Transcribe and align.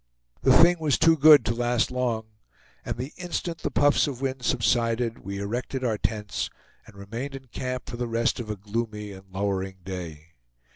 The 0.41 0.51
thing 0.51 0.79
was 0.79 0.97
too 0.97 1.15
good 1.15 1.45
to 1.45 1.53
last 1.53 1.91
long; 1.91 2.29
and 2.83 2.97
the 2.97 3.13
instant 3.17 3.59
the 3.59 3.69
puffs 3.69 4.07
of 4.07 4.19
wind 4.19 4.41
subsided 4.43 5.19
we 5.19 5.37
erected 5.37 5.83
our 5.83 5.99
tents, 5.99 6.49
and 6.87 6.95
remained 6.95 7.35
in 7.35 7.45
camp 7.49 7.87
for 7.87 7.97
the 7.97 8.07
rest 8.07 8.39
of 8.39 8.49
a 8.49 8.55
gloomy 8.55 9.11
and 9.11 9.31
lowering 9.31 9.77
day. 9.83 10.29